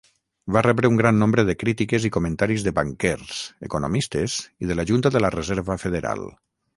[0.55, 3.37] Va rebre un gran nombre de crítiques i comentaris de banquers,
[3.69, 6.25] economistes i de la junta de la reserva federal.